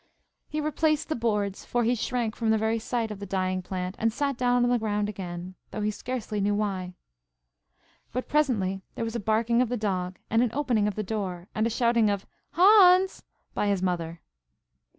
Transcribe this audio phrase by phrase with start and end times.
[0.47, 3.95] He replaced the boards, for he shrank from the very sight of the dying plant,
[3.99, 6.95] and sat down on the ground again, though he scarcely knew why.
[8.11, 11.49] But presently there was a barking of the dog, and an opening of the door,
[11.53, 13.21] and a shouting of "Hans!"
[13.53, 14.23] by his mother.